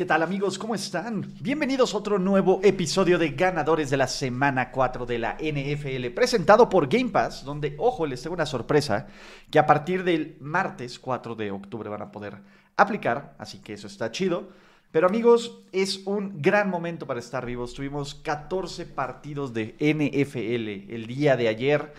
[0.00, 0.58] ¿Qué tal amigos?
[0.58, 1.30] ¿Cómo están?
[1.42, 6.70] Bienvenidos a otro nuevo episodio de Ganadores de la Semana 4 de la NFL, presentado
[6.70, 9.08] por Game Pass, donde, ojo, les tengo una sorpresa,
[9.50, 12.38] que a partir del martes 4 de octubre van a poder
[12.78, 14.48] aplicar, así que eso está chido.
[14.90, 17.74] Pero amigos, es un gran momento para estar vivos.
[17.74, 21.92] Tuvimos 14 partidos de NFL el día de ayer.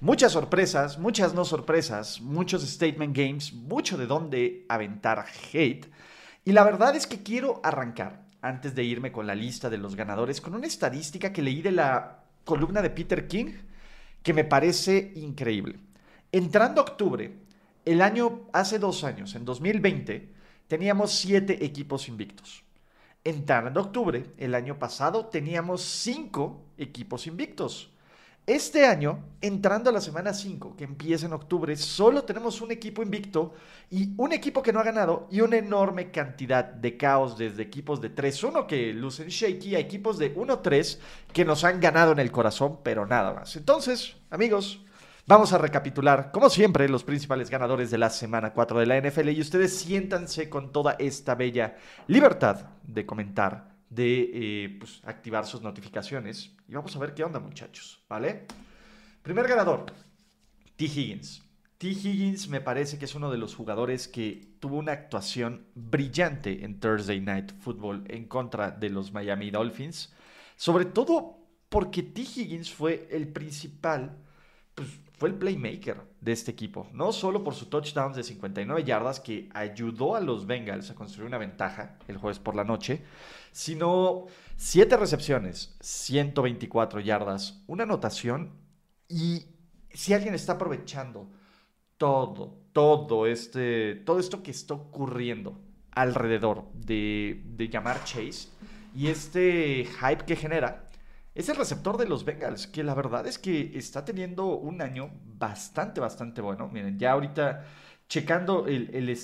[0.00, 5.86] Muchas sorpresas, muchas no sorpresas, muchos statement games, mucho de dónde aventar hate.
[6.46, 9.96] Y la verdad es que quiero arrancar, antes de irme con la lista de los
[9.96, 13.52] ganadores, con una estadística que leí de la columna de Peter King,
[14.22, 15.80] que me parece increíble.
[16.30, 17.36] Entrando octubre,
[17.84, 20.32] el año, hace dos años, en 2020,
[20.68, 22.62] teníamos siete equipos invictos.
[23.24, 27.90] Entrando octubre, el año pasado, teníamos cinco equipos invictos.
[28.46, 33.02] Este año, entrando a la semana 5, que empieza en octubre, solo tenemos un equipo
[33.02, 33.54] invicto
[33.90, 38.00] y un equipo que no ha ganado y una enorme cantidad de caos desde equipos
[38.00, 40.98] de 3-1 que lucen shaky a equipos de 1-3
[41.32, 43.56] que nos han ganado en el corazón, pero nada más.
[43.56, 44.80] Entonces, amigos,
[45.26, 49.30] vamos a recapitular, como siempre, los principales ganadores de la semana 4 de la NFL
[49.30, 55.62] y ustedes siéntanse con toda esta bella libertad de comentar de eh, pues, activar sus
[55.62, 56.54] notificaciones.
[56.68, 58.46] Y vamos a ver qué onda, muchachos, ¿vale?
[59.22, 59.86] Primer ganador,
[60.76, 60.84] T.
[60.84, 61.42] Higgins.
[61.78, 61.88] T.
[61.88, 66.80] Higgins me parece que es uno de los jugadores que tuvo una actuación brillante en
[66.80, 70.12] Thursday Night Football en contra de los Miami Dolphins.
[70.56, 72.22] Sobre todo porque T.
[72.22, 74.16] Higgins fue el principal,
[74.74, 76.88] pues fue el playmaker de este equipo.
[76.92, 81.26] No solo por su touchdown de 59 yardas que ayudó a los Bengals a construir
[81.26, 83.02] una ventaja el jueves por la noche,
[83.50, 88.52] sino 7 recepciones, 124 yardas, una anotación
[89.08, 89.46] y
[89.90, 91.30] si alguien está aprovechando
[91.96, 95.58] todo, todo este, todo esto que está ocurriendo
[95.92, 98.48] alrededor de, de llamar Chase
[98.94, 100.85] y este hype que genera,
[101.36, 105.10] es el receptor de los Bengals, que la verdad es que está teniendo un año
[105.38, 106.66] bastante, bastante bueno.
[106.72, 107.62] Miren, ya ahorita
[108.08, 108.64] checando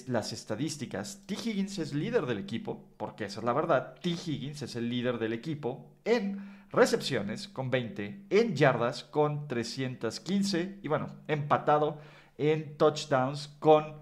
[0.08, 1.34] las estadísticas, T.
[1.34, 3.94] Higgins es líder del equipo, porque esa es la verdad.
[4.02, 4.10] T.
[4.10, 10.88] Higgins es el líder del equipo en recepciones con 20, en yardas con 315 y
[10.88, 11.96] bueno, empatado
[12.36, 13.94] en touchdowns con,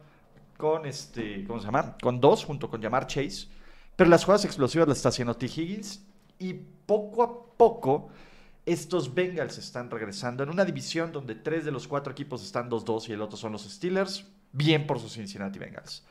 [0.57, 1.97] con este, ¿cómo se llama?
[2.03, 3.47] Con dos junto con Jamar Chase.
[3.95, 5.47] Pero las jugadas explosivas las está haciendo T.
[5.47, 6.05] Higgins
[6.41, 8.09] y poco a poco
[8.65, 13.11] estos Bengals están regresando en una división donde tres de los cuatro equipos están 2-2
[13.11, 14.25] y el otro son los Steelers.
[14.51, 16.03] Bien por sus Cincinnati Bengals.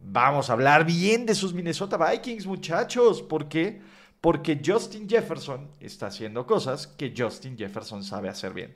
[0.00, 3.20] Vamos a hablar bien de sus Minnesota Vikings, muchachos.
[3.20, 3.82] ¿Por qué?
[4.22, 8.74] Porque Justin Jefferson está haciendo cosas que Justin Jefferson sabe hacer bien.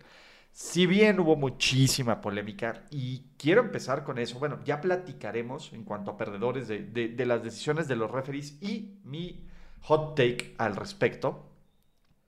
[0.53, 6.11] Si bien hubo muchísima polémica, y quiero empezar con eso, bueno, ya platicaremos en cuanto
[6.11, 9.49] a perdedores de, de las decisiones de los referees y mi
[9.81, 11.52] hot take al respecto,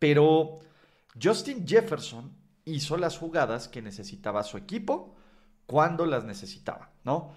[0.04, 0.58] pero
[1.18, 2.30] Justin Jefferson
[2.66, 5.16] hizo las jugadas que necesitaba su equipo
[5.64, 7.32] cuando las necesitaba, ¿no?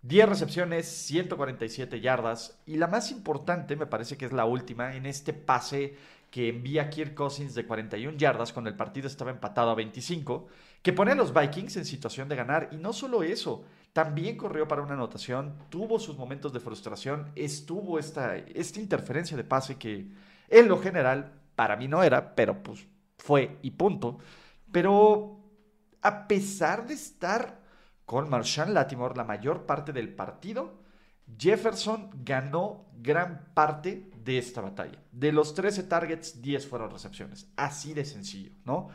[0.00, 5.04] 10 recepciones, 147 yardas y la más importante me parece que es la última en
[5.04, 5.98] este pase
[6.30, 10.46] que envía Kirk Cousins de 41 yardas cuando el partido estaba empatado a 25,
[10.80, 14.66] que pone a los Vikings en situación de ganar y no solo eso, también corrió
[14.66, 20.08] para una anotación, tuvo sus momentos de frustración, estuvo esta, esta interferencia de pase que
[20.48, 22.86] en lo general para mí no era, pero pues
[23.18, 24.18] fue y punto.
[24.70, 25.40] Pero
[26.02, 27.60] a pesar de estar
[28.04, 30.82] con Marshawn Latimore la mayor parte del partido,
[31.38, 35.02] Jefferson ganó gran parte de esta batalla.
[35.10, 37.50] De los 13 targets, 10 fueron recepciones.
[37.56, 38.88] Así de sencillo, ¿no?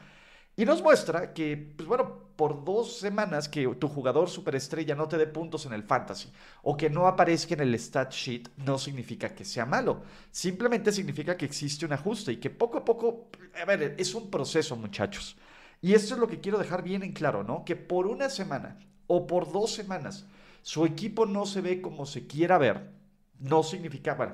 [0.55, 5.19] Y nos muestra que, pues bueno, por dos semanas que tu jugador superestrella no te
[5.19, 6.27] dé puntos en el fantasy
[6.63, 10.01] o que no aparezca en el stat sheet no significa que sea malo.
[10.31, 13.29] Simplemente significa que existe un ajuste y que poco a poco,
[13.61, 15.37] a ver, es un proceso, muchachos.
[15.81, 17.63] Y esto es lo que quiero dejar bien en claro, ¿no?
[17.63, 20.25] Que por una semana o por dos semanas
[20.63, 22.89] su equipo no se ve como se quiera ver,
[23.37, 24.33] no significa, bueno,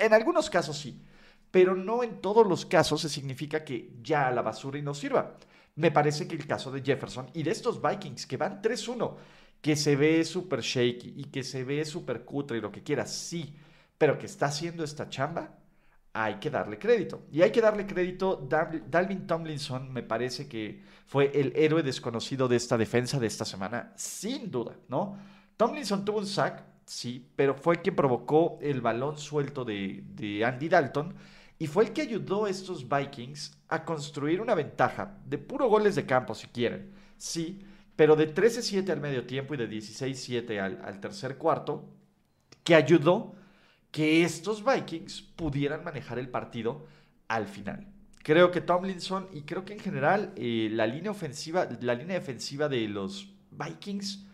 [0.00, 1.00] en algunos casos sí,
[1.52, 4.94] pero no en todos los casos se significa que ya a la basura y no
[4.94, 5.36] sirva.
[5.76, 9.16] Me parece que el caso de Jefferson y de estos Vikings que van 3-1
[9.60, 13.12] que se ve súper shaky y que se ve súper cutre y lo que quieras,
[13.12, 13.54] sí,
[13.98, 15.54] pero que está haciendo esta chamba,
[16.12, 17.26] hay que darle crédito.
[17.30, 22.56] Y hay que darle crédito, Dalvin Tomlinson me parece que fue el héroe desconocido de
[22.56, 25.18] esta defensa de esta semana, sin duda, ¿no?
[25.56, 31.14] Tomlinson tuvo un sack, sí, pero fue quien provocó el balón suelto de Andy Dalton
[31.60, 35.94] y fue el que ayudó a estos Vikings a construir una ventaja de puro goles
[35.94, 37.60] de campo, si quieren, sí,
[37.94, 41.86] pero de 13-7 al medio tiempo y de 16-7 al, al tercer cuarto,
[42.64, 43.34] que ayudó
[43.90, 46.86] que estos Vikings pudieran manejar el partido
[47.28, 47.86] al final.
[48.22, 52.70] Creo que Tomlinson y creo que en general eh, la línea ofensiva, la línea defensiva
[52.70, 54.24] de los Vikings,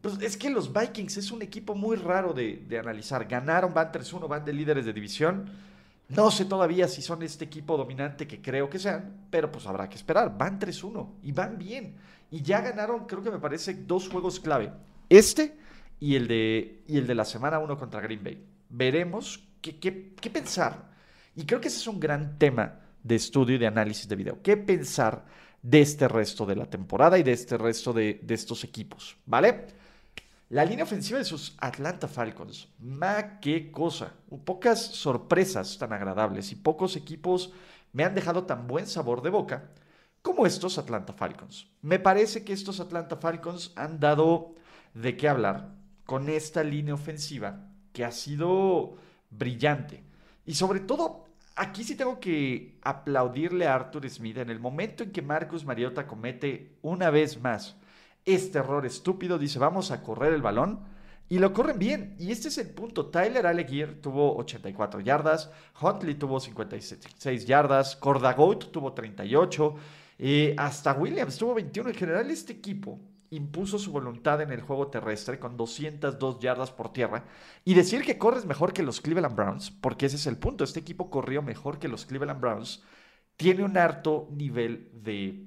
[0.00, 3.28] pues es que los Vikings es un equipo muy raro de, de analizar.
[3.28, 5.50] Ganaron, van 3-1, van de líderes de división.
[6.08, 9.88] No sé todavía si son este equipo dominante que creo que sean, pero pues habrá
[9.88, 10.36] que esperar.
[10.38, 11.96] Van 3-1 y van bien.
[12.30, 14.72] Y ya ganaron, creo que me parece, dos juegos clave.
[15.08, 15.58] Este
[15.98, 20.90] y el de, y el de la semana 1 contra Green Bay veremos qué, pensar.
[21.34, 24.42] Y creo que ese es un gran tema de estudio y de análisis de video.
[24.42, 25.24] ¿Qué pensar
[25.62, 29.16] de este resto de la temporada y de este resto de, estos equipos?
[29.26, 29.66] ¿Vale?
[30.48, 32.68] La línea ofensiva de sus Atlanta Falcons.
[32.78, 34.12] Ma, qué cosa.
[34.44, 37.52] Pocas sorpresas tan agradables y pocos equipos
[37.92, 39.72] me han dejado tan buen sabor de boca
[40.22, 41.66] como estos Atlanta Falcons.
[41.82, 44.54] Me parece que estos Atlanta Falcons han dado
[44.94, 48.98] de qué hablar con esta línea ofensiva que ha sido
[49.30, 50.04] brillante.
[50.44, 51.24] Y sobre todo,
[51.56, 56.06] aquí sí tengo que aplaudirle a Arthur Smith en el momento en que Marcus Mariota
[56.06, 57.76] comete una vez más
[58.26, 60.80] este error estúpido, dice, vamos a correr el balón.
[61.28, 62.14] Y lo corren bien.
[62.18, 63.06] Y este es el punto.
[63.06, 65.50] Tyler Allegier tuvo 84 yardas.
[65.80, 67.96] Huntley tuvo 56 yardas.
[67.96, 69.74] Cordagout tuvo 38.
[70.18, 71.88] Eh, hasta Williams tuvo 21.
[71.90, 73.00] En general, este equipo
[73.30, 77.24] impuso su voluntad en el juego terrestre con 202 yardas por tierra
[77.64, 80.80] y decir que corres mejor que los Cleveland Browns, porque ese es el punto, este
[80.80, 82.82] equipo corrió mejor que los Cleveland Browns,
[83.36, 85.44] tiene un alto nivel de,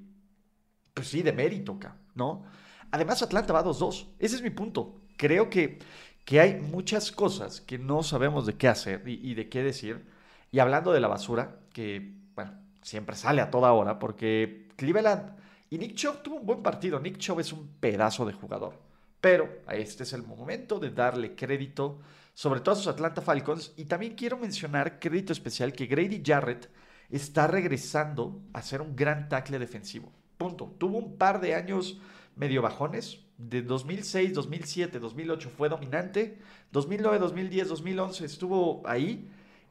[0.94, 1.78] pues sí, de mérito,
[2.14, 2.44] ¿no?
[2.90, 5.00] Además, Atlanta va 2-2, ese es mi punto.
[5.16, 5.78] Creo que,
[6.24, 10.06] que hay muchas cosas que no sabemos de qué hacer y, de qué decir.
[10.50, 12.52] Y hablando de la basura, que, bueno,
[12.82, 15.36] siempre sale a toda hora, porque Cleveland
[15.70, 16.98] y Nick Chubb tuvo un buen partido.
[16.98, 18.74] Nick Chubb es un pedazo de jugador.
[19.20, 22.00] Pero este es el momento de darle crédito,
[22.34, 23.72] sobre todo a sus Atlanta Falcons.
[23.76, 26.70] Y también quiero mencionar crédito especial que Grady Jarrett
[27.10, 30.10] está regresando a ser un gran tackle defensivo.
[30.36, 30.74] Punto.
[30.78, 32.00] Tuvo un par de años
[32.36, 33.20] medio bajones.
[33.38, 36.38] De 2006, 2007, 2008 fue dominante.
[36.72, 39.28] 2009, 2010, 2011 estuvo ahí.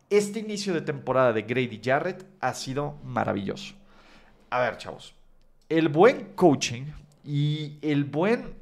[0.10, 3.76] Este inicio de temporada de Grady Jarrett ha sido maravilloso.
[4.50, 5.14] A ver, chavos
[5.70, 6.86] el buen coaching
[7.24, 8.56] y el buen,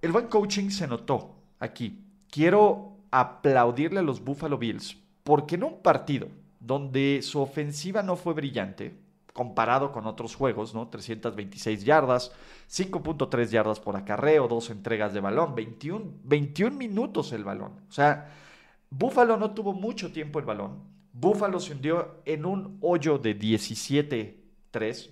[0.00, 2.00] el buen coaching se notó aquí.
[2.30, 8.32] Quiero aplaudirle a los Buffalo Bills porque en un partido donde su ofensiva no fue
[8.32, 8.94] brillante,
[9.36, 10.88] comparado con otros juegos, ¿no?
[10.88, 12.32] 326 yardas,
[12.68, 17.72] 5.3 yardas por acarreo, dos entregas de balón, 21, 21 minutos el balón.
[17.88, 18.32] O sea,
[18.90, 20.82] Buffalo no tuvo mucho tiempo el balón.
[21.12, 24.42] Buffalo se hundió en un hoyo de 17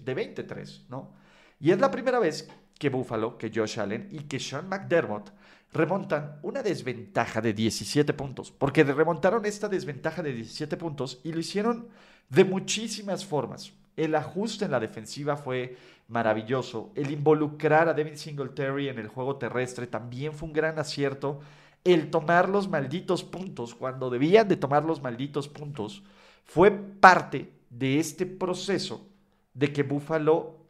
[0.05, 1.13] de 23, ¿no?
[1.61, 5.31] Y es la primera vez que Buffalo, que Josh Allen y que Sean McDermott
[5.73, 11.41] remontan una desventaja de 17 puntos, porque remontaron esta desventaja de 17 puntos y lo
[11.41, 11.89] hicieron
[12.29, 13.73] de muchísimas formas.
[13.97, 15.77] El ajuste en la defensiva fue
[16.09, 16.91] maravilloso.
[16.95, 21.41] El involucrar a Devin Singletary en el juego terrestre también fue un gran acierto.
[21.85, 26.03] El tomar los malditos puntos cuando debían de tomar los malditos puntos
[26.45, 29.07] fue parte de este proceso
[29.53, 30.64] de que Buffalo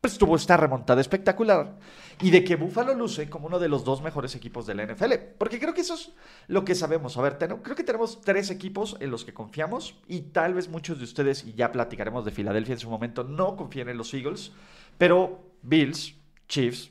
[0.00, 1.76] pues, tuvo esta remontada espectacular
[2.20, 5.12] y de que Buffalo luce como uno de los dos mejores equipos de la NFL.
[5.36, 6.12] Porque creo que eso es
[6.46, 7.16] lo que sabemos.
[7.16, 10.98] A ver, creo que tenemos tres equipos en los que confiamos y tal vez muchos
[10.98, 14.52] de ustedes, y ya platicaremos de Filadelfia en su momento, no confían en los Eagles,
[14.96, 16.14] pero Bills,
[16.48, 16.90] Chiefs,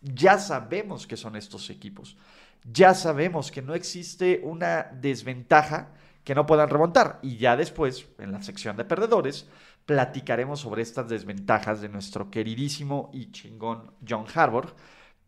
[0.00, 2.16] ya sabemos que son estos equipos.
[2.64, 7.18] Ya sabemos que no existe una desventaja que no puedan remontar.
[7.22, 9.48] Y ya después, en la sección de perdedores,
[9.86, 14.74] platicaremos sobre estas desventajas de nuestro queridísimo y chingón John Harbour.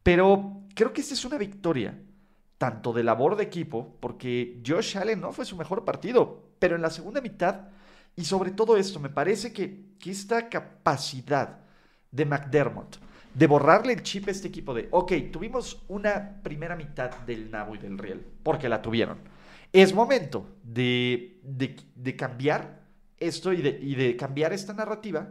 [0.03, 1.99] Pero creo que esta es una victoria,
[2.59, 6.83] tanto de labor de equipo, porque Josh Allen no fue su mejor partido, pero en
[6.83, 7.69] la segunda mitad,
[8.17, 11.61] y sobre todo esto, me parece que, que esta capacidad
[12.11, 12.99] de McDermott
[13.35, 17.75] de borrarle el chip a este equipo de, ok, tuvimos una primera mitad del nabo
[17.75, 19.19] y del riel, porque la tuvieron.
[19.73, 22.84] Es momento de, de, de cambiar
[23.27, 25.29] esto y de, cambiar esta narrativa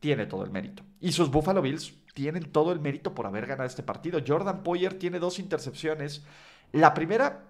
[0.00, 0.82] tiene todo el mérito.
[1.00, 4.20] Y sus Buffalo Bills tienen todo el mérito por haber ganado este partido.
[4.26, 6.24] Jordan Poyer tiene dos intercepciones.
[6.72, 7.44] La primera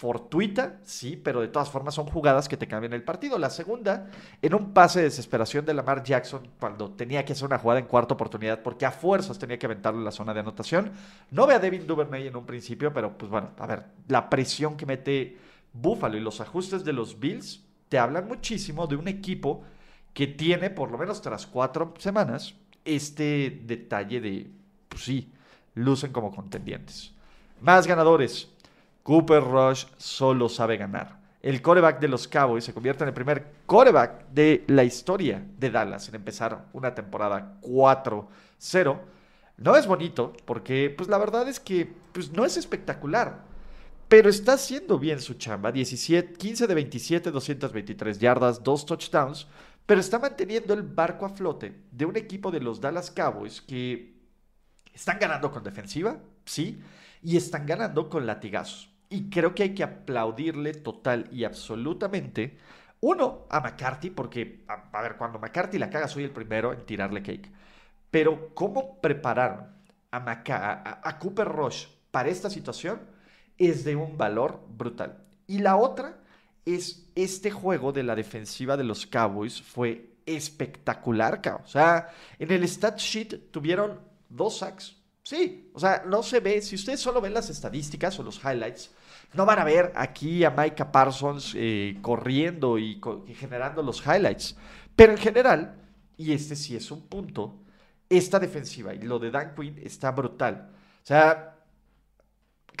[0.00, 3.38] fortuita, sí, pero de todas formas son jugadas que te cambian el partido.
[3.38, 4.08] La segunda,
[4.40, 7.86] en un pase de desesperación de Lamar Jackson, cuando tenía que hacer una jugada en
[7.86, 10.92] cuarta oportunidad, porque a fuerzas tenía que aventarle la zona de anotación.
[11.30, 14.78] No ve a Devin Duvernay en un principio, pero pues bueno, a ver, la presión
[14.78, 15.36] que mete
[15.74, 19.62] Buffalo y los ajustes de los Bills te hablan muchísimo de un equipo
[20.14, 22.54] que tiene, por lo menos tras cuatro semanas,
[22.84, 24.50] este detalle de,
[24.88, 25.32] pues sí,
[25.74, 27.12] lucen como contendientes.
[27.60, 28.48] Más ganadores.
[29.02, 31.18] Cooper Rush solo sabe ganar.
[31.42, 35.70] El coreback de los Cowboys se convierte en el primer coreback de la historia de
[35.70, 38.98] Dallas en empezar una temporada 4-0.
[39.56, 43.49] No es bonito porque, pues la verdad es que pues, no es espectacular,
[44.10, 45.70] pero está haciendo bien su chamba.
[45.70, 49.46] 17, 15 de 27, 223 yardas, dos touchdowns,
[49.86, 54.16] pero está manteniendo el barco a flote de un equipo de los Dallas Cowboys que
[54.92, 56.82] están ganando con defensiva, sí,
[57.22, 58.90] y están ganando con latigazos.
[59.08, 62.58] Y creo que hay que aplaudirle total y absolutamente,
[62.98, 67.22] uno, a McCarthy, porque, a, ver, cuando McCarthy la caga, soy el primero en tirarle
[67.22, 67.48] cake.
[68.10, 69.68] Pero, ¿cómo prepararon
[70.10, 73.19] a, a, Cooper Rush para esta situación?
[73.60, 75.22] Es de un valor brutal.
[75.46, 76.18] Y la otra
[76.64, 82.64] es este juego de la defensiva de los Cowboys fue espectacular, O sea, en el
[82.64, 84.96] stat sheet tuvieron dos sacks.
[85.22, 86.60] Sí, o sea, no se ve.
[86.62, 88.90] Si ustedes solo ven las estadísticas o los highlights,
[89.34, 93.00] no van a ver aquí a Micah Parsons eh, corriendo y,
[93.34, 94.56] generando los highlights.
[94.96, 95.76] Pero en general,
[96.16, 97.60] y este sí es un punto,
[98.08, 100.70] esta defensiva y lo de Dan Quinn está brutal.
[101.02, 101.49] O sea,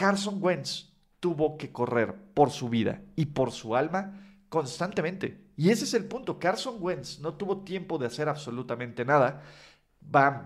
[0.00, 5.44] Carson Wentz tuvo que correr por su vida y por su alma constantemente.
[5.56, 6.38] Y ese es el punto.
[6.38, 9.42] Carson Wentz no tuvo tiempo de hacer absolutamente nada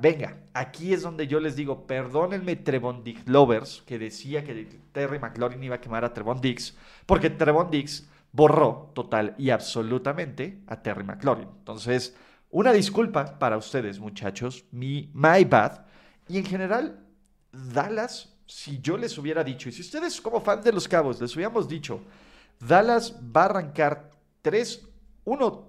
[0.00, 5.18] venga, aquí es donde yo les digo, perdónenme Trevon Diggs lovers, que decía que Terry
[5.18, 10.82] McLaurin iba a quemar a Trevon Diggs, porque Trevon Diggs borró total y absolutamente a
[10.82, 11.48] Terry McLaurin.
[11.58, 12.16] Entonces,
[12.50, 15.86] una disculpa para ustedes, muchachos, mi my bad.
[16.28, 17.00] Y en general,
[17.52, 21.34] Dallas, si yo les hubiera dicho, y si ustedes como fans de los Cabos les
[21.34, 22.00] hubiéramos dicho,
[22.60, 24.10] Dallas va a arrancar
[24.42, 24.84] 3-1,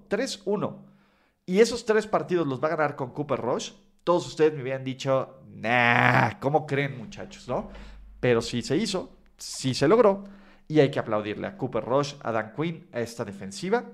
[0.08, 0.76] 3-1
[1.46, 4.84] y esos tres partidos los va a ganar con Cooper Rush, todos ustedes me habían
[4.84, 7.48] dicho, nah, ¿cómo creen muchachos?
[7.48, 7.70] ¿No?
[8.20, 10.24] Pero sí se hizo, sí se logró,
[10.68, 13.84] y hay que aplaudirle a Cooper Rush, a Dan Quinn, a esta defensiva,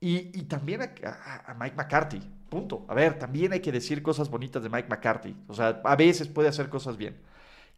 [0.00, 2.86] y, también a, Mike McCarthy, punto.
[2.88, 6.26] A ver, también hay que decir cosas bonitas de Mike McCarthy, o sea, a veces
[6.26, 7.16] puede hacer cosas bien.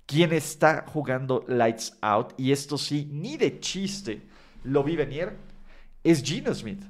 [0.07, 4.23] ¿Quién está jugando Lights Out, y esto sí, ni de chiste
[4.65, 5.37] lo vi venir,
[6.03, 6.83] es Gino Smith.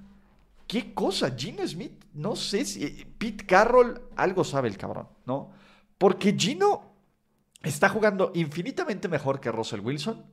[0.66, 1.34] ¿Qué cosa?
[1.36, 2.84] Gino Smith, no sé si.
[2.84, 5.52] Eh, Pete Carroll, algo sabe el cabrón, ¿no?
[5.98, 6.94] Porque Gino
[7.62, 10.24] está jugando infinitamente mejor que Russell Wilson,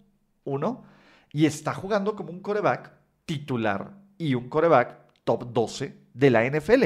[0.45, 0.83] uno,
[1.31, 2.93] y está jugando como un coreback
[3.25, 6.83] titular y un coreback top 12 de la NFL.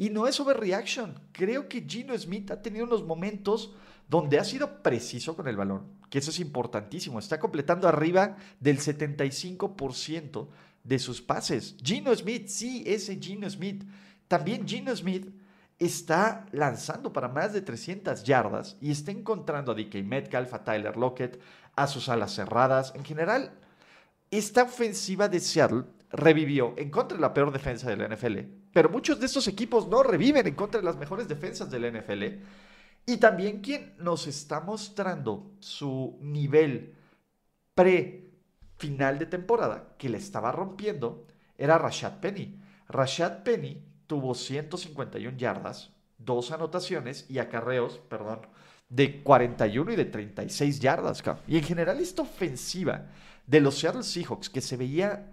[0.00, 1.20] Y no es overreaction.
[1.30, 3.74] Creo que Gino Smith ha tenido unos momentos
[4.08, 7.18] donde ha sido preciso con el balón, que eso es importantísimo.
[7.18, 10.48] Está completando arriba del 75%
[10.84, 11.76] de sus pases.
[11.84, 13.84] Gino Smith, sí, ese Gino Smith.
[14.26, 15.34] También Gino Smith
[15.78, 20.96] está lanzando para más de 300 yardas y está encontrando a DK Metcalf, a Tyler
[20.96, 21.38] Lockett,
[21.76, 22.94] a sus alas cerradas.
[22.96, 23.52] En general,
[24.30, 28.59] esta ofensiva de Seattle revivió en contra de la peor defensa de la NFL.
[28.72, 31.90] Pero muchos de estos equipos no reviven en contra de las mejores defensas de la
[31.90, 32.24] NFL.
[33.06, 36.94] Y también quien nos está mostrando su nivel
[37.74, 38.30] pre
[38.78, 41.26] final de temporada que le estaba rompiendo
[41.58, 42.60] era Rashad Penny.
[42.88, 48.40] Rashad Penny tuvo 151 yardas, dos anotaciones y acarreos, perdón,
[48.88, 51.22] de 41 y de 36 yardas.
[51.46, 53.06] Y en general esta ofensiva
[53.46, 55.32] de los Seattle Seahawks, que se veía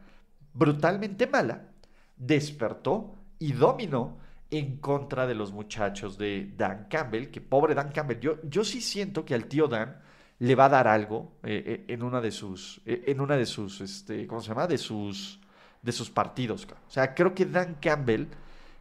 [0.53, 1.69] brutalmente mala,
[2.15, 4.17] despertó y dominó
[4.49, 8.81] en contra de los muchachos de Dan Campbell, que pobre Dan Campbell, yo, yo sí
[8.81, 10.01] siento que al tío Dan
[10.39, 13.45] le va a dar algo eh, eh, en una de sus, eh, en una de
[13.45, 14.67] sus, este, ¿cómo se llama?
[14.67, 15.39] De sus,
[15.81, 16.65] de sus partidos.
[16.65, 18.27] O sea, creo que Dan Campbell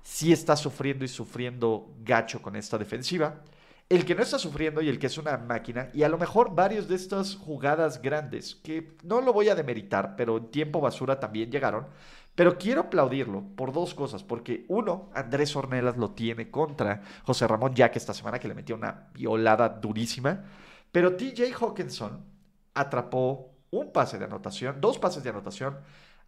[0.03, 3.43] sí está sufriendo y sufriendo gacho con esta defensiva.
[3.89, 6.55] El que no está sufriendo y el que es una máquina, y a lo mejor
[6.55, 11.21] varios de estas jugadas grandes, que no lo voy a demeritar, pero en tiempo basura
[11.21, 11.87] también llegaron,
[12.37, 17.75] pero quiero aplaudirlo por dos cosas, porque uno, Andrés Ornelas lo tiene contra José Ramón
[17.75, 20.45] Jack esta semana que le metió una violada durísima.
[20.93, 22.25] Pero TJ Hawkinson
[22.75, 25.79] atrapó un pase de anotación, dos pases de anotación,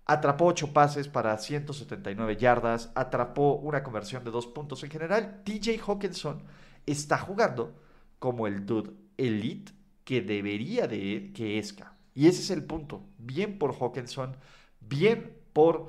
[0.09, 4.83] Atrapó 8 pases para 179 yardas, atrapó una conversión de 2 puntos.
[4.83, 6.43] En general, TJ Hawkinson
[6.87, 7.79] está jugando
[8.19, 9.73] como el dude elite
[10.05, 11.93] que debería de que esca.
[12.15, 13.05] Y ese es el punto.
[13.19, 14.39] Bien por Hawkinson,
[14.81, 15.89] bien por,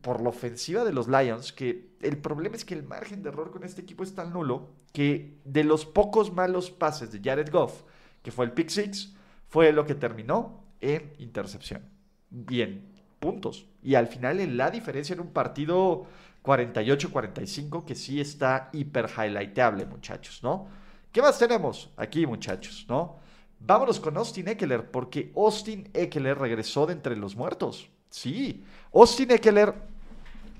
[0.00, 3.50] por la ofensiva de los Lions, que el problema es que el margen de error
[3.50, 7.82] con este equipo es tan nulo que de los pocos malos pases de Jared Goff,
[8.22, 9.14] que fue el pick six,
[9.46, 11.82] fue lo que terminó en intercepción.
[12.30, 12.82] Bien,
[13.18, 13.66] puntos.
[13.82, 16.06] Y al final la diferencia en un partido
[16.42, 20.66] 48-45 que sí está hiper highlightable, muchachos, ¿no?
[21.12, 23.18] ¿Qué más tenemos aquí, muchachos, no?
[23.60, 27.90] Vámonos con Austin Eckler, porque Austin Eckler regresó de entre los muertos.
[28.10, 29.74] Sí, Austin Eckler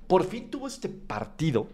[0.07, 1.69] por fin tuvo este partido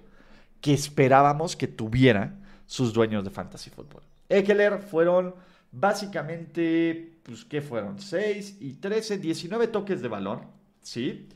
[0.60, 2.34] que esperábamos que tuviera
[2.66, 4.02] sus dueños de Fantasy Football.
[4.28, 5.34] Eckler fueron
[5.70, 8.00] básicamente, pues, ¿qué fueron?
[8.00, 10.42] 6 y 13, 19 toques de balón,
[10.82, 11.28] ¿sí?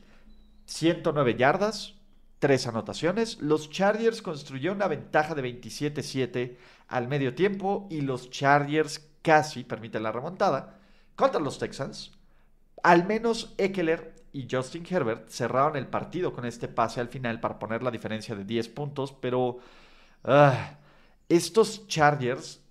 [0.65, 1.95] 109 yardas,
[2.39, 3.39] 3 anotaciones.
[3.41, 10.03] Los Chargers construyeron una ventaja de 27-7 al medio tiempo y los Chargers casi permiten
[10.03, 10.79] la remontada
[11.15, 12.11] contra los Texans.
[12.81, 17.59] Al menos Eckler y Justin Herbert cerraron el partido con este pase al final para
[17.59, 19.59] poner la diferencia de 10 puntos, pero
[20.23, 20.77] ah,
[21.27, 22.61] estos Chargers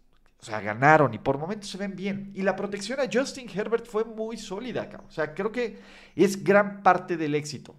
[0.40, 2.30] o sea, ganaron y por momentos se ven bien.
[2.34, 5.02] Y la protección a Justin Herbert fue muy sólida acá.
[5.06, 5.80] O sea, creo que
[6.14, 7.74] es gran parte del éxito.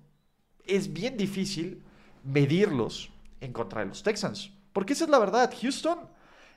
[0.65, 1.81] Es bien difícil
[2.23, 4.51] medirlos en contra de los Texans.
[4.73, 5.53] Porque esa es la verdad.
[5.61, 5.99] Houston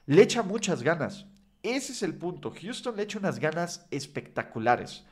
[0.07, 1.27] le echa muchas ganas.
[1.63, 2.53] Ese es el punto.
[2.61, 5.05] Houston le echa unas ganas espectaculares.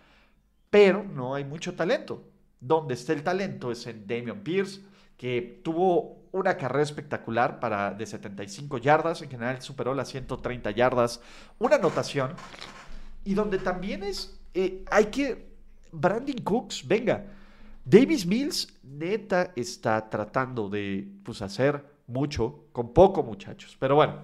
[0.70, 2.22] Pero no hay mucho talento.
[2.60, 4.80] Donde está el talento es en Damian Pierce,
[5.16, 11.20] que tuvo una carrera espectacular para de 75 yardas, en general superó las 130 yardas,
[11.58, 12.34] una anotación,
[13.24, 15.50] y donde también es, eh, hay que,
[15.92, 17.26] Brandon Cooks, venga,
[17.84, 24.18] Davis Mills neta está tratando de pues, hacer mucho con poco muchachos, pero bueno,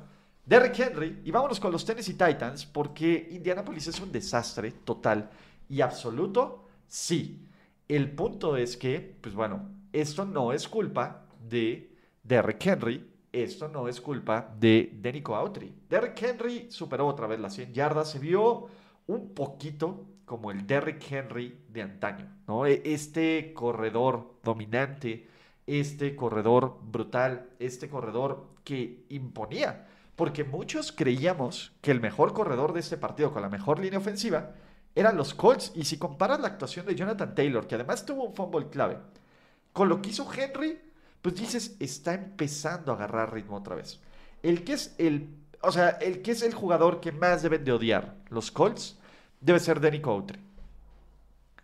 [0.45, 5.29] Derrick Henry, y vámonos con los Tennessee Titans, porque Indianapolis es un desastre total
[5.69, 7.47] y absoluto, sí.
[7.89, 13.89] El punto es que, pues bueno, esto no es culpa de Derrick Henry, esto no
[13.89, 15.73] es culpa de Denico Autry.
[15.89, 18.67] Derrick Henry superó otra vez las 100 yardas, se vio
[19.07, 22.67] un poquito como el Derrick Henry de antaño, ¿no?
[22.67, 25.29] E, este corredor dominante,
[25.67, 32.81] este corredor brutal, este corredor que imponía, porque muchos creíamos que el mejor corredor de
[32.81, 34.55] este partido con la mejor línea ofensiva
[34.97, 38.35] eran los Colts, y si comparas la actuación de Jonathan Taylor, que además tuvo un
[38.35, 38.99] fumble clave,
[39.73, 40.81] con lo que hizo Henry,
[41.21, 44.01] pues dices, está empezando a agarrar ritmo otra vez.
[44.43, 45.29] El que es el,
[45.61, 48.97] o sea, el que es el jugador que más deben de odiar los Colts
[49.41, 50.41] debe ser Denico Outry.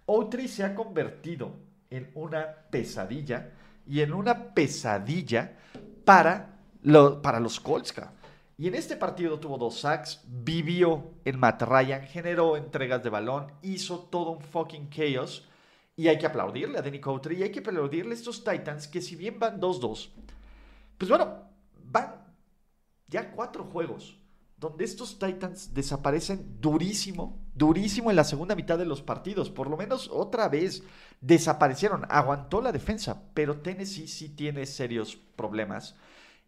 [0.09, 1.55] Outry se ha convertido
[1.89, 3.51] en una pesadilla
[3.87, 5.53] y en una pesadilla
[6.05, 6.59] para,
[7.23, 7.95] para los Colts.
[8.63, 13.51] Y en este partido tuvo dos sacks, vivió en Matt Ryan, generó entregas de balón,
[13.61, 15.49] hizo todo un fucking chaos
[15.97, 19.01] y hay que aplaudirle a Danny Coutre y hay que aplaudirle a estos Titans que
[19.01, 20.11] si bien van 2-2,
[20.97, 21.43] pues bueno,
[21.87, 22.25] van
[23.09, 24.17] ya cuatro juegos
[24.57, 29.51] donde estos Titans desaparecen durísimo, durísimo en la segunda mitad de los partidos.
[29.51, 30.85] Por lo menos otra vez
[31.21, 32.07] desaparecieron.
[32.09, 35.97] Aguantó la defensa, pero Tennessee sí tiene serios problemas.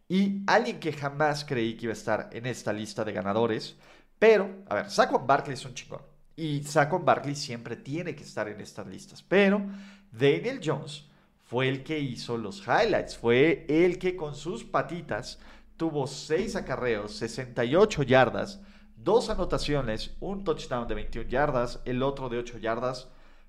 [0.07, 3.75] Y alguien que jamás creí que iba a estar en esta lista de ganadores.
[4.19, 6.01] Pero, a ver, Saquon Barkley es un chingón.
[6.35, 9.23] Y Saquon Barkley siempre tiene que estar en estas listas.
[9.23, 9.65] Pero
[10.11, 11.05] Daniel Jones
[11.43, 13.17] fue el que hizo los highlights.
[13.17, 15.39] Fue el que con sus patitas
[15.77, 18.61] tuvo 6 acarreos, 68 yardas,
[18.95, 23.07] dos anotaciones, un touchdown de 21 yardas, el otro de 8 yardas.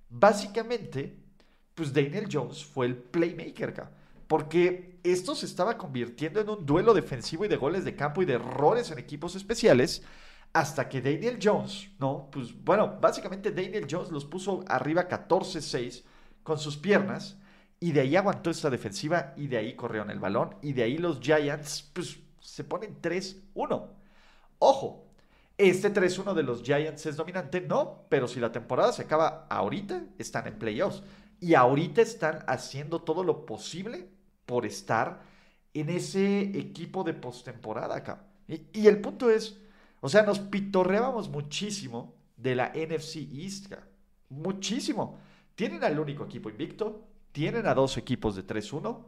[0.08, 1.16] Básicamente,
[1.74, 3.90] pues Daniel Jones fue el playmaker acá.
[4.28, 8.24] Porque esto se estaba convirtiendo en un duelo defensivo y de goles de campo y
[8.24, 10.02] de errores en equipos especiales
[10.52, 12.28] hasta que Daniel Jones, ¿no?
[12.30, 16.02] Pues bueno, básicamente Daniel Jones los puso arriba 14-6
[16.42, 17.38] con sus piernas
[17.78, 20.98] y de ahí aguantó esta defensiva y de ahí corrieron el balón y de ahí
[20.98, 23.86] los Giants pues se ponen 3-1.
[24.58, 25.06] Ojo,
[25.58, 30.04] este 3-1 de los Giants es dominante, no, pero si la temporada se acaba ahorita,
[30.18, 31.02] están en playoffs
[31.38, 34.08] y ahorita están haciendo todo lo posible
[34.46, 35.20] por estar
[35.74, 38.24] en ese equipo de postemporada acá.
[38.48, 39.58] Y, y el punto es,
[40.00, 43.72] o sea, nos pitorreábamos muchísimo de la NFC East.
[44.28, 45.18] Muchísimo.
[45.54, 49.04] Tienen al único equipo invicto, tienen a dos equipos de 3-1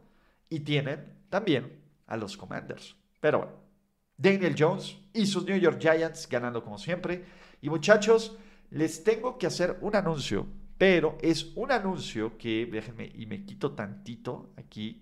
[0.49, 2.95] y tienen también a los Commanders.
[3.19, 3.53] Pero bueno,
[4.17, 7.23] Daniel Jones y sus New York Giants ganando como siempre.
[7.61, 8.37] Y muchachos,
[8.71, 10.45] les tengo que hacer un anuncio
[10.79, 15.01] pero es un anuncio que, déjenme, y me quito tantito aquí.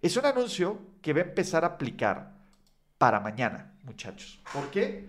[0.00, 2.32] Es un anuncio que va a empezar a aplicar
[2.96, 4.40] para mañana, muchachos.
[4.50, 5.06] ¿Por qué?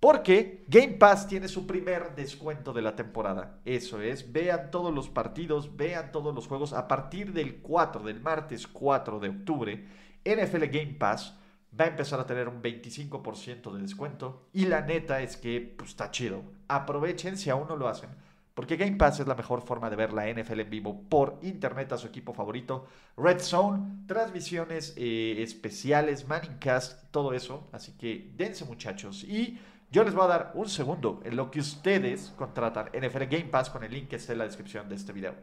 [0.00, 3.60] Porque Game Pass tiene su primer descuento de la temporada.
[3.64, 8.20] Eso es, vean todos los partidos, vean todos los juegos a partir del 4, del
[8.20, 9.86] martes 4 de octubre.
[10.24, 11.38] NFL Game Pass
[11.80, 14.48] va a empezar a tener un 25% de descuento.
[14.52, 16.42] Y la neta es que pues, está chido.
[16.66, 18.25] Aprovechen si aún no lo hacen
[18.56, 21.92] porque Game Pass es la mejor forma de ver la NFL en vivo por internet
[21.92, 22.86] a su equipo favorito.
[23.14, 27.68] Red Zone, transmisiones eh, especiales, Manningcast, todo eso.
[27.72, 29.24] Así que dense muchachos.
[29.24, 33.50] Y yo les voy a dar un segundo en lo que ustedes contratan NFL Game
[33.50, 35.34] Pass con el link que está en la descripción de este video.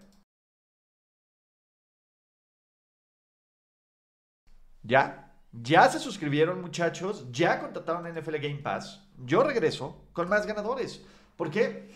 [4.82, 5.36] ¿Ya?
[5.52, 7.28] ¿Ya se suscribieron muchachos?
[7.32, 9.08] ¿Ya contrataron NFL Game Pass?
[9.20, 11.06] Yo regreso con más ganadores.
[11.36, 11.92] ¿Por qué?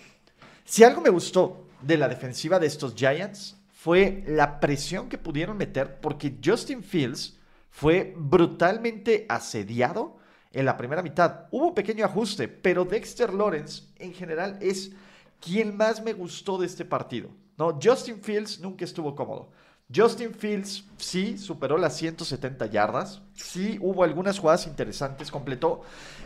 [0.69, 5.55] Si algo me gustó de la defensiva de estos Giants fue la presión que pudieron
[5.55, 7.37] meter porque Justin Fields
[7.69, 10.17] fue brutalmente asediado
[10.51, 11.45] en la primera mitad.
[11.51, 14.91] Hubo un pequeño ajuste, pero Dexter Lawrence en general es
[15.39, 17.29] quien más me gustó de este partido.
[17.57, 19.49] No, Justin Fields nunca estuvo cómodo.
[19.95, 25.83] Justin Fields sí superó las 170 yardas, sí hubo algunas jugadas interesantes, completó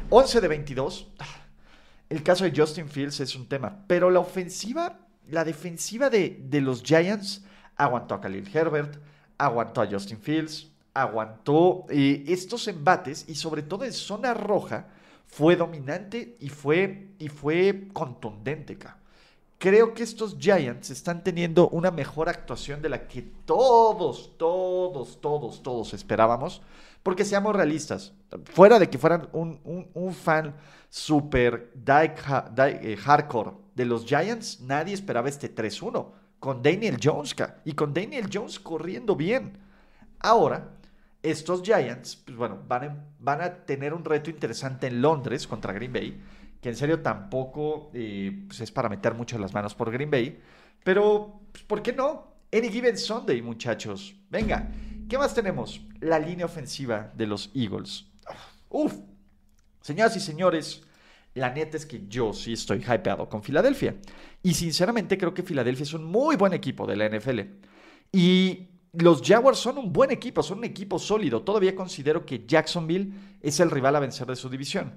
[0.09, 1.11] 11 de 22.
[2.11, 6.83] El caso de Justin Fields es un tema, pero la ofensiva, la defensiva de, los
[6.83, 7.45] Giants
[7.77, 9.01] aguantó a Khalil Herbert,
[9.37, 14.87] aguantó a Justin Fields, aguantó eh, estos embates y sobre todo en zona roja
[15.25, 18.77] fue dominante y fue, y fue contundente.
[19.57, 25.63] Creo que estos Giants están teniendo una mejor actuación de la que todos, todos, todos,
[25.63, 26.61] todos esperábamos.
[27.03, 28.13] Porque seamos realistas,
[28.45, 30.55] fuera de que fueran un, fan
[30.89, 37.35] super eh, hardcore de los Giants, nadie esperaba este 3-1 con Daniel Jones
[37.65, 39.57] y con Daniel Jones corriendo bien.
[40.19, 40.71] Ahora,
[41.23, 46.19] estos Giants, pues bueno, van, a tener un reto interesante en Londres contra Green Bay,
[46.59, 50.39] que en serio tampoco eh, pues es para meter mucho las manos por Green Bay,
[50.83, 52.31] pero pues, ¿por qué no?
[52.51, 54.15] Any Given Sunday, muchachos.
[54.29, 54.67] Venga,
[55.11, 55.81] ¿Qué más tenemos?
[55.99, 58.05] La línea ofensiva de los Eagles.
[58.69, 58.93] Uf,
[59.81, 60.83] señoras y señores,
[61.33, 63.97] la neta es que yo sí estoy hypeado con Filadelfia.
[64.41, 67.41] Y sinceramente creo que Filadelfia es un muy buen equipo de la NFL.
[68.13, 71.41] Y los Jaguars son un buen equipo, son un equipo sólido.
[71.41, 74.93] Todavía considero que Jacksonville es el rival a vencer de su división.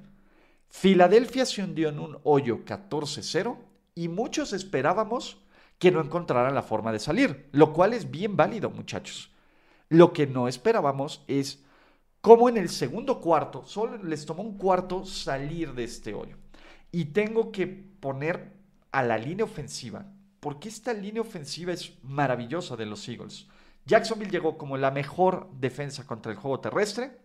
[0.68, 3.56] Filadelfia se hundió en un hoyo 14-0
[3.96, 5.38] y muchos esperábamos
[5.80, 9.33] que no encontraran la forma de salir, lo cual es bien válido, muchachos.
[9.88, 11.62] Lo que no esperábamos es
[12.20, 16.36] cómo en el segundo cuarto, solo les tomó un cuarto salir de este hoyo.
[16.90, 18.52] Y tengo que poner
[18.92, 20.06] a la línea ofensiva,
[20.40, 23.46] porque esta línea ofensiva es maravillosa de los Eagles.
[23.86, 27.18] Jacksonville llegó como la mejor defensa contra el juego terrestre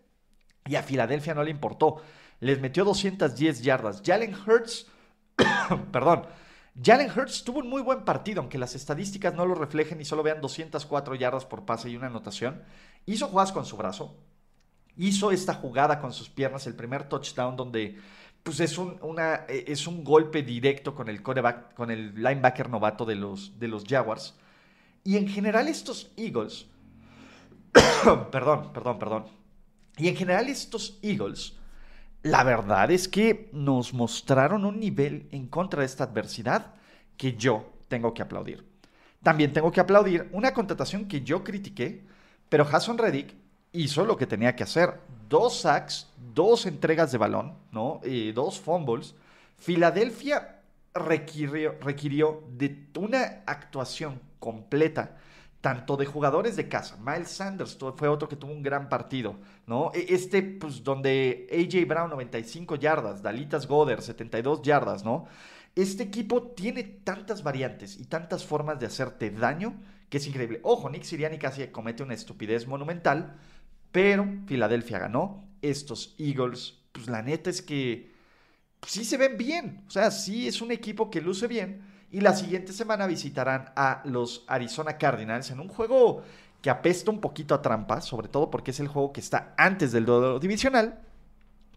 [0.65, 2.01] y a Filadelfia no le importó.
[2.39, 4.01] Les metió 210 yardas.
[4.05, 4.87] Jalen Hurts,
[5.91, 6.23] perdón,
[6.81, 10.23] Jalen Hurts tuvo un muy buen partido, aunque las estadísticas no lo reflejen y solo
[10.23, 12.63] vean 204 yardas por pase y una anotación.
[13.05, 14.15] Hizo jugadas con su brazo,
[14.95, 17.97] hizo esta jugada con sus piernas, el primer touchdown donde
[18.43, 24.35] pues es un, un golpe directo con el linebacker novato de los Jaguars.
[25.03, 26.67] Y en general estos Eagles,
[28.31, 29.25] perdón, perdón, perdón.
[29.97, 31.58] Y en general estos Eagles
[32.23, 36.73] la verdad es que nos mostraron un nivel en contra de esta adversidad
[37.15, 38.65] que yo tengo que aplaudir.
[39.23, 42.03] También tengo que aplaudir una contratación que yo critiqué,
[42.49, 43.35] pero Hassan Reddick
[43.71, 44.99] hizo lo que tenía que hacer.
[45.27, 47.99] Dos sacks, dos entregas de balón, ¿no?
[48.03, 49.15] Eh, dos fumbles.
[49.57, 50.61] Filadelfia
[50.93, 55.17] requirió, requirió de una actuación completa
[55.61, 56.97] tanto de jugadores de casa.
[56.97, 59.35] Miles Sanders fue otro que tuvo un gran partido,
[59.67, 59.91] ¿no?
[59.93, 65.27] E, este, pues, donde AJ Brown 95 yardas, Dalitas Goder 72 yardas, ¿no?
[65.75, 70.59] Este equipo tiene tantas variantes y tantas formas de hacerte daño que es increíble.
[70.63, 73.37] Ojo, Nick Siriani casi comete una estupidez monumental,
[73.91, 75.47] pero Filadelfia ganó.
[75.61, 78.11] Estos Eagles, pues la neta es que
[78.87, 79.83] sí se ven bien.
[79.87, 84.01] O sea, sí es un equipo que luce bien y la siguiente semana visitarán a
[84.05, 86.23] los Arizona Cardinals en un juego
[86.61, 89.91] que apesta un poquito a trampa, sobre todo porque es el juego que está antes
[89.91, 90.99] del duelo divisional,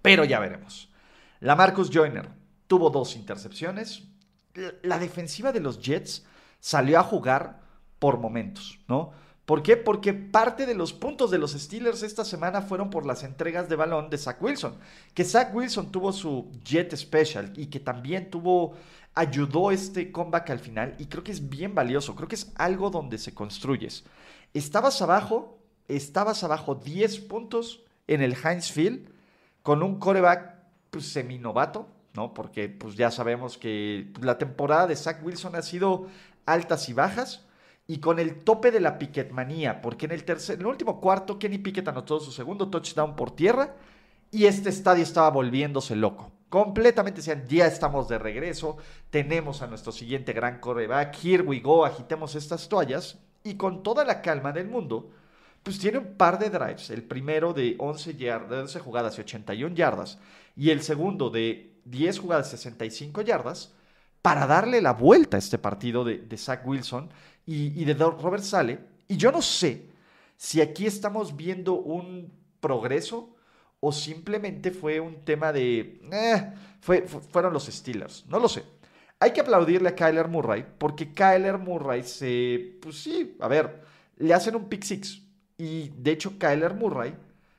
[0.01, 0.91] pero ya veremos.
[1.41, 2.29] La Marcus Joyner
[2.67, 4.05] tuvo dos intercepciones.
[4.83, 6.25] La defensiva de los Jets
[6.61, 7.61] salió a jugar
[7.99, 9.13] por momentos, ¿no?
[9.45, 9.77] ¿Por qué?
[9.77, 13.75] Porque parte de los puntos de los Steelers esta semana fueron por las entregas de
[13.75, 14.77] balón de Zach Wilson.
[15.15, 18.75] Que Zach Wilson tuvo su jet special y que también tuvo,
[19.15, 22.15] ayudó este comeback al final y creo que es bien valioso.
[22.15, 24.05] Creo que es algo donde se construyes.
[24.55, 29.09] Estabas abajo, estabas abajo 10 puntos en el Heinz Field
[29.65, 30.55] con un coreback
[30.91, 32.33] pues, seminovato, ¿no?
[32.33, 36.07] Porque pues ya sabemos que la temporada de Zach Wilson ha sido
[36.47, 37.45] altas y bajas
[37.93, 41.39] y con el tope de la Piquetmanía, porque en el, tercer, en el último cuarto
[41.39, 43.75] Kenny Piquet anotó su segundo touchdown por tierra
[44.31, 46.33] y este estadio estaba volviéndose loco.
[46.49, 48.79] Completamente decían, ya estamos de regreso,
[49.11, 54.07] tenemos a nuestro siguiente gran coreback, here we go, agitemos estas toallas y con toda
[54.07, 55.11] la calma del mundo,
[55.63, 59.75] pues tiene un par de drives, el primero de 11, yardas, 11 jugadas y 81
[59.75, 60.19] yardas
[60.57, 63.75] y el segundo de 10 jugadas y 65 yardas,
[64.23, 67.11] para darle la vuelta a este partido de, Zach Wilson
[67.45, 68.79] y, de Robert Sale.
[69.09, 69.91] Y yo no sé
[70.37, 73.35] si aquí estamos viendo un progreso
[73.81, 76.01] o simplemente fue un tema de...
[76.13, 78.25] Eh, fue, fueron los Steelers.
[78.29, 78.63] No lo sé.
[79.19, 82.79] Hay que aplaudirle a Kyler Murray porque Kyler Murray se...
[82.81, 83.83] Pues sí, a ver,
[84.17, 85.21] le hacen un pick six.
[85.59, 87.15] Y de hecho Kyler Murray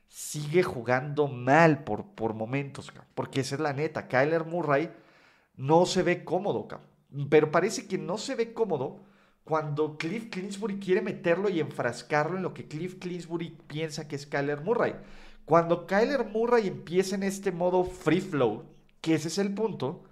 [0.08, 4.08] sigue jugando mal por, por momentos, porque esa es la neta.
[4.08, 4.89] Kyler Murray
[5.56, 6.68] no se ve cómodo,
[7.30, 9.04] pero parece que no se ve cómodo
[9.44, 14.26] cuando Cliff Clinsbury quiere meterlo y enfrascarlo en lo que Cliff Clinsbury piensa que es
[14.26, 14.96] Kyler Murray.
[15.46, 18.63] Cuando Kyler Murray empieza en este modo free flow,
[19.02, 20.06] que ese es el punto,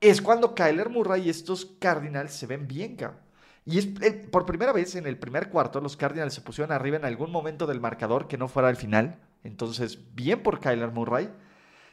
[0.00, 3.24] es cuando Kyler Murray y estos Cardinals se ven bien, cabrón.
[3.66, 3.86] Y es
[4.30, 7.66] por primera vez en el primer cuarto, los Cardinals se pusieron arriba en algún momento
[7.66, 9.18] del marcador que no fuera al final.
[9.42, 11.30] Entonces, bien por Kyler Murray.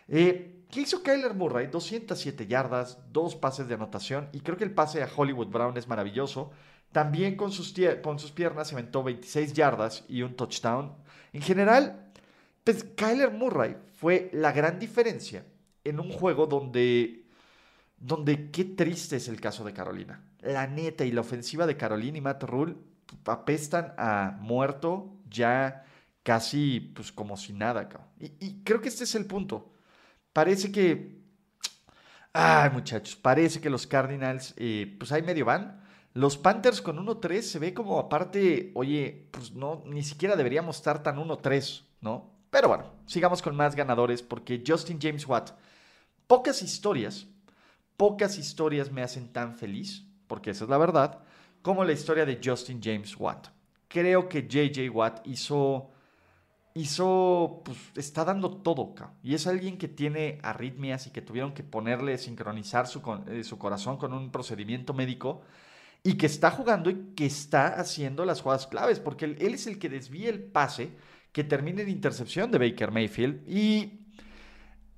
[0.10, 1.68] Eh, ¿Qué hizo Kyler Murray?
[1.68, 5.88] 207 yardas, dos pases de anotación y creo que el pase a Hollywood Brown es
[5.88, 6.52] maravilloso.
[6.94, 10.94] También con sus, con sus piernas se aventó 26 yardas y un touchdown.
[11.34, 12.12] En general,
[12.64, 15.46] pues Kyler Murray fue la gran diferencia
[15.84, 17.26] en un juego donde,
[17.98, 20.24] donde qué triste es el caso de Carolina.
[20.40, 22.76] La neta y la ofensiva de Carolina y Matt Rule
[23.26, 25.86] apestan a muerto ya
[26.24, 27.90] casi pues como si nada.
[28.20, 29.72] Y creo que este es el punto.
[30.34, 31.20] Parece que...
[32.34, 35.82] Ay muchachos, parece que los Cardinals eh, pues ahí medio van
[36.14, 41.04] los Panthers con 1-3 se ve como aparte, oye, pues no, ni siquiera deberíamos estar
[41.04, 42.32] tan 1-3, ¿no?
[42.50, 45.52] Pero bueno, sigamos con más ganadores porque Justin James Watt,
[46.28, 47.28] pocas historias,
[47.96, 51.20] pocas historias me hacen tan feliz, porque esa es la verdad,
[51.62, 53.48] como la historia de Justin James Watt.
[53.88, 55.92] Creo que JJ Watt hizo,
[56.74, 61.64] hizo, pues está dando todo, y es alguien que tiene arritmias y que tuvieron que
[61.64, 65.42] ponerle, sincronizar su, eh, su corazón con un procedimiento médico
[66.04, 69.80] y que está jugando y que está haciendo las jugadas claves, porque él, es el
[69.80, 70.92] que desvía el pase
[71.32, 73.48] que termina en intercepción de Baker Mayfield.
[73.48, 74.00] Y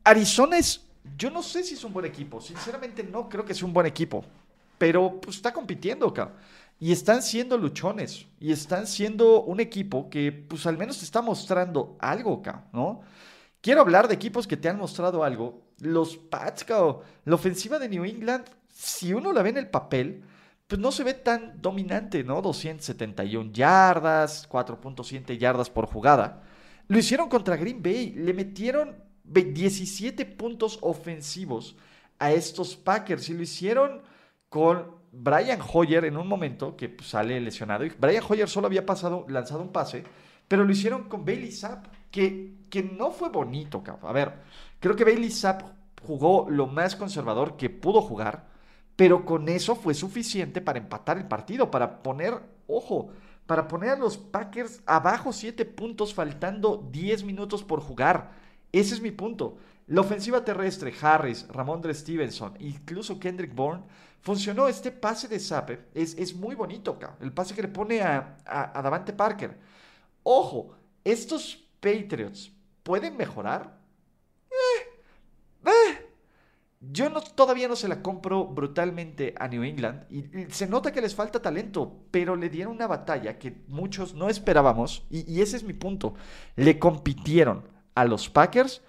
[0.04, 0.86] Arizona es,
[1.18, 3.88] yo no sé si es un buen equipo, sinceramente no creo que sea un buen
[3.88, 4.24] equipo,
[4.78, 6.34] pero pues, está compitiendo, acá
[6.84, 11.22] Y están siendo luchones, y están siendo un equipo que pues al menos te está
[11.22, 12.42] mostrando algo,
[12.74, 13.00] ¿no?
[13.62, 15.62] Quiero hablar de equipos que te han mostrado algo.
[15.80, 20.26] Los Pats, la ofensiva de New England, si uno la ve en el papel,
[20.68, 22.42] pues no se ve tan dominante, ¿no?
[22.42, 26.44] 271 yardas, 4.7 yardas por jugada.
[26.90, 31.78] Lo hicieron contra Green Bay, le metieron 17 puntos ofensivos
[32.20, 34.02] a estos Packers y lo hicieron
[34.50, 37.86] con Brian Hoyer en un momento que pues, sale lesionado.
[37.86, 40.04] Y Brian Hoyer solo había pasado, lanzado un pase,
[40.48, 43.82] pero lo hicieron con Bailey Zapp, que, que no fue bonito.
[44.02, 44.34] A ver,
[44.80, 45.62] creo que Bailey Zapp
[46.06, 48.52] jugó lo más conservador que pudo jugar
[48.96, 53.10] pero con eso fue suficiente para empatar el partido, para poner, ojo,
[53.46, 58.32] para poner a los Packers abajo 7 puntos faltando 10 minutos por jugar.
[58.72, 59.58] Ese es mi punto.
[59.88, 63.84] La ofensiva terrestre, Harris, Ramondre Stevenson, incluso Kendrick Bourne,
[64.22, 64.68] funcionó.
[64.68, 68.82] Este pase de Zappe es, es muy bonito, el pase que le pone a, a,
[68.82, 69.58] Davante Parker.
[70.24, 72.52] Ojo, estos Patriots
[72.84, 73.78] pueden mejorar.
[74.50, 76.14] Eh, eh,
[76.92, 81.16] yo todavía no se la compro brutalmente a New England y, se nota que les
[81.16, 85.74] falta talento, pero le dieron una batalla que muchos no esperábamos y, ese es mi
[85.74, 86.16] punto.
[86.56, 88.82] Le compitieron a los Packers,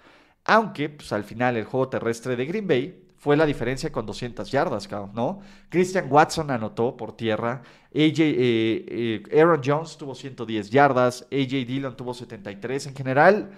[0.45, 4.51] aunque pues, al final el juego terrestre de Green Bay fue la diferencia con 200
[4.51, 5.41] yardas, ¿no?
[5.69, 11.97] Christian Watson anotó por tierra, AJ, eh, eh, Aaron Jones tuvo 110 yardas, AJ Dillon
[11.97, 12.87] tuvo 73.
[12.87, 13.49] En general,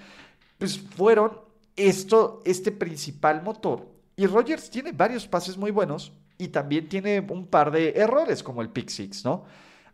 [0.57, 1.33] pues fueron
[1.75, 7.45] esto, este principal motor y Rogers tiene varios pases muy buenos y también tiene un
[7.45, 9.45] par de errores como el pick six, ¿no?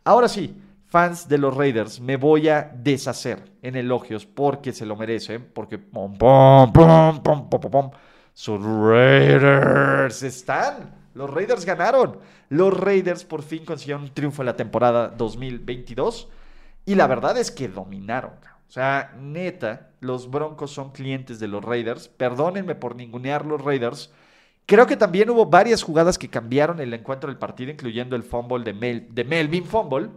[0.02, 4.96] Ahora sí, fans de los Raiders, me voy a deshacer en elogios porque se lo
[4.96, 7.90] merecen, porque pom, pom, pom, pom, pom, pom,
[8.32, 10.94] sus Raiders están.
[11.14, 12.18] Los Raiders ganaron.
[12.48, 16.28] Los Raiders por fin consiguieron un triunfo en la temporada 2022
[16.86, 18.32] y la verdad es que dominaron.
[18.68, 22.08] O sea, neta, los Broncos son clientes de los Raiders.
[22.08, 24.12] Perdónenme por ningunear los Raiders.
[24.66, 28.64] Creo que también hubo varias jugadas que cambiaron el encuentro del partido, incluyendo el fumble
[28.64, 30.08] de, de Melvin Fumble.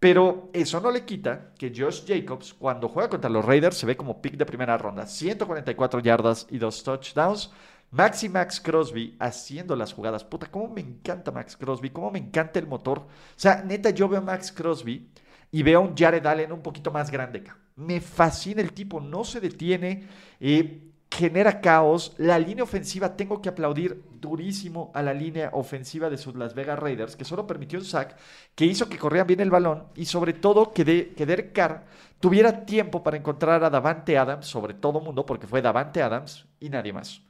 [0.00, 3.98] Pero eso no le quita que Josh Jacobs, cuando juega contra los Raiders, se ve
[3.98, 5.06] como pick de primera ronda.
[5.06, 7.50] 144 yardas y dos touchdowns.
[7.90, 10.24] Max y Max Crosby haciendo las jugadas.
[10.24, 13.00] Puta, cómo me encanta Max Crosby, cómo me encanta el motor.
[13.00, 15.10] O sea, neta, yo veo a Max Crosby
[15.50, 17.44] y veo a un Jared Allen un poquito más grande.
[17.76, 20.06] Me fascina el tipo, no se detiene.
[20.38, 22.14] Eh, genera caos.
[22.18, 26.78] La línea ofensiva, tengo que aplaudir durísimo a la línea ofensiva de sus Las Vegas
[26.78, 28.16] Raiders, que solo permitió un sack,
[28.54, 31.84] que hizo que corrieran bien el balón y sobre todo que, de, Derek Carr
[32.20, 36.68] tuviera tiempo para encontrar a Davante Adams, sobre todo mundo, porque fue Davante Adams y
[36.68, 37.22] nadie más.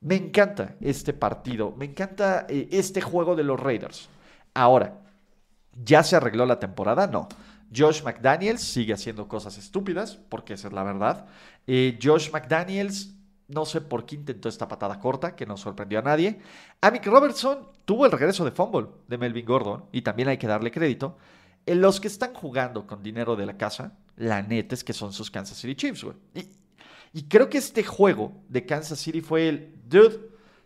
[0.00, 4.08] Me encanta este partido, me encanta eh, este juego de los Raiders.
[4.52, 4.98] Ahora,
[5.84, 7.06] ¿ya se arregló la temporada?
[7.06, 7.28] No.
[7.74, 11.26] Josh McDaniels sigue haciendo cosas estúpidas, porque esa es la verdad.
[11.66, 13.14] Eh, Josh McDaniels,
[13.48, 16.40] no sé por qué intentó esta patada corta, que no sorprendió a nadie.
[16.80, 20.70] Amick Robertson tuvo el regreso de fumble de Melvin Gordon, y también hay que darle
[20.70, 21.16] crédito.
[21.64, 25.12] En los que están jugando con dinero de la casa, la neta es que son
[25.12, 26.16] sus Kansas City Chiefs, güey.
[26.34, 26.48] Y,
[27.20, 30.18] y creo que este juego de Kansas City fue el, dude,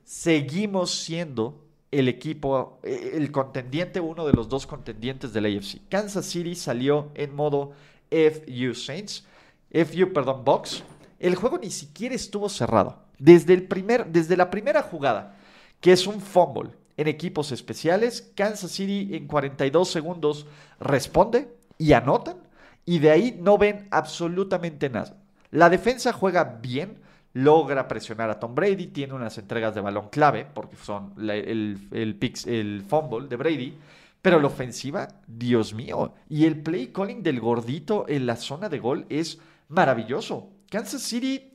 [0.05, 5.81] seguimos siendo el equipo, eh, el contendiente, uno de los dos contendientes del AFC.
[5.89, 7.73] Kansas City salió en modo
[8.11, 9.25] FU Saints,
[9.73, 10.83] FU, perdón, Box.
[11.19, 13.03] El juego ni siquiera estuvo cerrado.
[13.19, 15.37] Desde, el primer, desde la primera jugada,
[15.81, 20.47] que es un fumble en equipos especiales, Kansas City en 42 segundos
[20.81, 22.37] responde y anotan,
[22.85, 25.17] y de ahí no ven absolutamente nada.
[25.51, 26.99] La defensa juega bien,
[27.37, 32.85] logra presionar a Tom Brady, tiene unas entregas de balón clave, porque son el, el,
[32.89, 33.77] fumble de Brady,
[34.23, 38.79] pero la ofensiva, Dios mío, y el play calling del gordito en la zona de
[38.79, 40.49] gol es maravilloso.
[40.71, 41.53] Kansas City,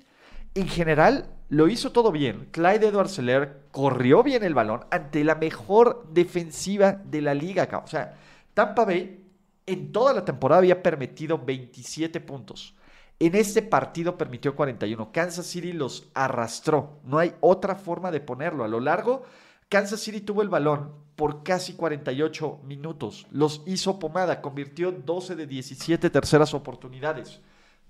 [0.53, 2.49] en general, lo hizo todo bien.
[2.51, 7.67] Clyde Edwards Seller corrió bien el balón ante la mejor defensiva de la liga.
[7.83, 8.17] O sea,
[8.53, 9.25] Tampa Bay
[9.65, 12.75] en toda la temporada había permitido 27 puntos.
[13.21, 15.11] En este partido permitió 41.
[15.11, 17.01] Kansas City los arrastró.
[17.03, 18.63] No hay otra forma de ponerlo.
[18.63, 19.21] A lo largo,
[19.69, 23.27] Kansas City tuvo el balón por casi 48 minutos.
[23.29, 24.41] Los hizo pomada.
[24.41, 27.41] Convirtió 12 de 17 terceras oportunidades.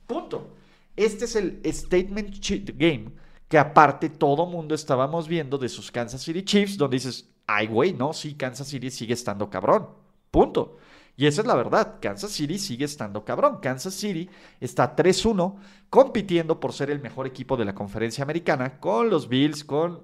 [0.06, 0.50] Punto.
[0.98, 2.36] Este es el statement
[2.76, 3.13] game
[3.48, 7.94] que aparte todo mundo estábamos viendo de sus Kansas City Chiefs, donde dices, ay güey,
[7.94, 9.88] no, sí, Kansas City sigue estando cabrón.
[10.30, 10.76] Punto.
[11.22, 13.60] Y esa es la verdad, Kansas City sigue estando cabrón.
[13.62, 14.28] Kansas City
[14.60, 15.54] está 3-1
[15.88, 20.02] compitiendo por ser el mejor equipo de la conferencia americana con los Bills, con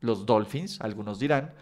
[0.00, 1.52] los Dolphins, algunos dirán,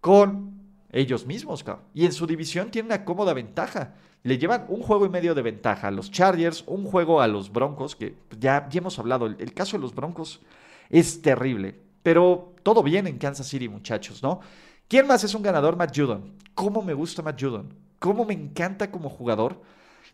[0.00, 0.52] con
[0.92, 1.64] ellos mismos.
[1.94, 3.96] Y en su división tiene una cómoda ventaja.
[4.22, 7.50] Le llevan un juego y medio de ventaja a los Chargers, un juego a los
[7.50, 10.42] Broncos, que ya, ya hemos hablado, el, caso de los Broncos
[10.90, 11.74] es terrible.
[12.04, 14.38] Pero todo bien en Kansas City, muchachos, ¿no?
[14.86, 15.74] ¿Quién más es un ganador?
[15.74, 16.34] Matt Judon.
[16.54, 17.87] ¿Cómo me gusta Matt Judon?
[17.98, 19.60] Cómo me encanta como jugador.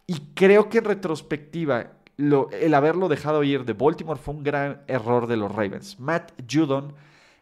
[0.06, 5.26] Y creo que en retrospectiva, el haberlo dejado ir de Baltimore fue un gran error
[5.26, 5.98] de los Ravens.
[5.98, 6.94] Matt Judon,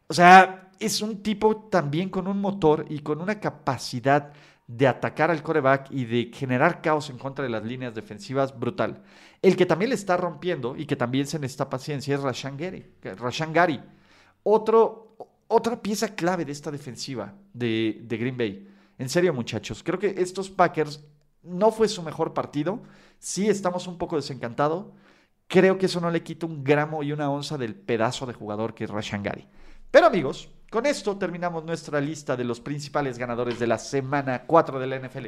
[0.08, 4.32] o sea, es un tipo también con un motor y con una capacidad
[4.66, 9.02] de atacar al coreback y de generar caos en contra de las líneas defensivas brutal.
[9.42, 12.86] El que también le está rompiendo y que también se necesita paciencia es Rashan Gary.
[13.02, 13.80] Rashan Gary.
[14.44, 15.16] Otro,
[15.48, 18.68] otra pieza clave de esta defensiva de, de Green Bay.
[19.02, 21.04] En serio, muchachos, creo que estos Packers
[21.42, 22.84] no fue su mejor partido.
[23.18, 24.92] Sí, estamos un poco desencantados.
[25.48, 28.74] Creo que eso no le quita un gramo y una onza del pedazo de jugador
[28.74, 29.48] que es Rashan Gary.
[29.90, 34.78] Pero amigos, con esto terminamos nuestra lista de los principales ganadores de la semana 4
[34.78, 35.26] de la NFL.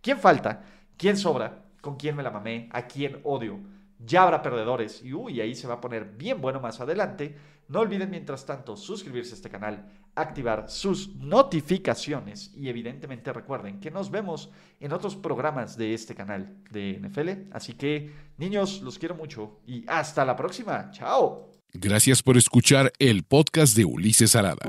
[0.00, 0.64] ¿Quién falta?
[0.96, 1.66] ¿Quién sobra?
[1.80, 2.68] ¿Con quién me la mamé?
[2.72, 3.60] ¿A quién odio?
[4.06, 7.36] Ya habrá perdedores y uy, ahí se va a poner bien bueno más adelante.
[7.68, 13.90] No olviden mientras tanto suscribirse a este canal, activar sus notificaciones y evidentemente recuerden que
[13.90, 14.50] nos vemos
[14.80, 17.52] en otros programas de este canal de NFL.
[17.52, 20.90] Así que niños, los quiero mucho y hasta la próxima.
[20.90, 21.50] Chao.
[21.72, 24.66] Gracias por escuchar el podcast de Ulises Arada.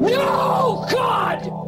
[0.00, 1.67] No, God!